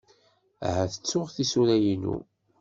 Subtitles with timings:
[0.67, 2.15] Ahat ttuɣ tisura-inu.